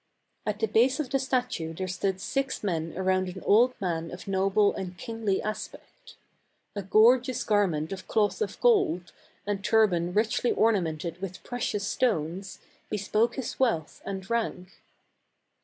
[0.47, 4.27] At the base of the statue there stood six men around an old man of
[4.27, 6.15] noble and kingly aspect.
[6.75, 9.11] A gorgeous garment of cloth of gold,
[9.45, 12.57] and turban richly ornamented with precious stones,
[12.89, 14.69] bespoke his wealth and rank.